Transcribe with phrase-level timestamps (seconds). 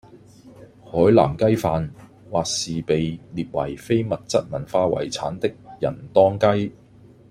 [0.83, 1.87] 海南雞飯
[2.31, 5.47] 或是被列為非物質文化遺產的
[5.79, 6.73] 仁當雞